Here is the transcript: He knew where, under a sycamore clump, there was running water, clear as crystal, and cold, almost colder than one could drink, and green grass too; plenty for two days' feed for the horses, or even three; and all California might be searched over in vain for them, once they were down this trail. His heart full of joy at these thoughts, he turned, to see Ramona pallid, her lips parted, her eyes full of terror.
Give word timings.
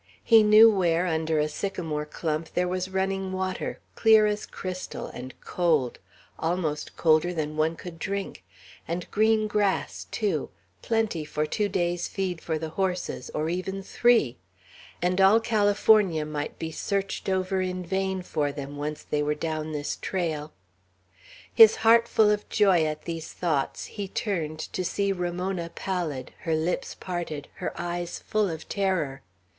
He 0.23 0.41
knew 0.41 0.67
where, 0.67 1.05
under 1.05 1.37
a 1.37 1.47
sycamore 1.47 2.07
clump, 2.07 2.55
there 2.55 2.67
was 2.67 2.89
running 2.89 3.31
water, 3.31 3.77
clear 3.93 4.25
as 4.25 4.47
crystal, 4.47 5.05
and 5.05 5.35
cold, 5.41 5.99
almost 6.39 6.97
colder 6.97 7.31
than 7.35 7.55
one 7.55 7.75
could 7.75 7.99
drink, 7.99 8.43
and 8.87 9.11
green 9.11 9.45
grass 9.45 10.05
too; 10.05 10.49
plenty 10.81 11.23
for 11.23 11.45
two 11.45 11.69
days' 11.69 12.07
feed 12.07 12.41
for 12.41 12.57
the 12.57 12.69
horses, 12.69 13.29
or 13.35 13.47
even 13.47 13.83
three; 13.83 14.39
and 15.03 15.21
all 15.21 15.39
California 15.39 16.25
might 16.25 16.57
be 16.57 16.71
searched 16.71 17.29
over 17.29 17.61
in 17.61 17.85
vain 17.85 18.23
for 18.23 18.51
them, 18.51 18.77
once 18.77 19.03
they 19.03 19.21
were 19.21 19.35
down 19.35 19.71
this 19.71 19.97
trail. 20.01 20.51
His 21.53 21.75
heart 21.85 22.07
full 22.07 22.31
of 22.31 22.49
joy 22.49 22.85
at 22.87 23.03
these 23.03 23.33
thoughts, 23.33 23.85
he 23.85 24.07
turned, 24.07 24.57
to 24.57 24.83
see 24.83 25.11
Ramona 25.11 25.69
pallid, 25.75 26.31
her 26.39 26.55
lips 26.55 26.95
parted, 26.95 27.49
her 27.57 27.71
eyes 27.79 28.17
full 28.17 28.49
of 28.49 28.67
terror. 28.67 29.21